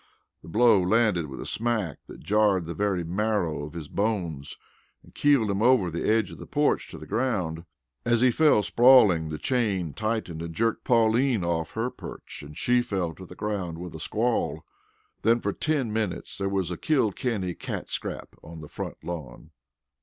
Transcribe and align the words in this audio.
The 0.41 0.47
blow 0.47 0.81
landed 0.81 1.27
with 1.27 1.39
a 1.39 1.45
smack 1.45 1.99
that 2.07 2.21
jarred 2.21 2.65
the 2.65 2.73
very 2.73 3.03
marrow 3.03 3.63
of 3.63 3.73
his 3.73 3.87
bones 3.87 4.57
and 5.03 5.13
keeled 5.13 5.51
him 5.51 5.61
over 5.61 5.91
the 5.91 6.09
edge 6.09 6.31
of 6.31 6.39
the 6.39 6.47
porch 6.47 6.87
to 6.89 6.97
the 6.97 7.05
ground. 7.05 7.65
As 8.03 8.21
he 8.21 8.31
fell 8.31 8.63
sprawling, 8.63 9.29
the 9.29 9.37
chain 9.37 9.93
tightened 9.93 10.41
and 10.41 10.55
jerked 10.55 10.83
Pearline 10.85 11.45
off 11.45 11.73
her 11.73 11.91
perch 11.91 12.41
and 12.43 12.57
she 12.57 12.81
fell 12.81 13.13
to 13.13 13.27
the 13.27 13.35
ground 13.35 13.77
with 13.77 13.93
a 13.93 13.99
squall. 13.99 14.65
Then 15.21 15.39
for 15.39 15.53
ten 15.53 15.93
minutes 15.93 16.35
there 16.35 16.49
was 16.49 16.71
a 16.71 16.77
Kilkenny 16.77 17.53
cat 17.53 17.91
scrap 17.91 18.29
on 18.41 18.61
the 18.61 18.67
front 18.69 19.03
lawn. 19.03 19.51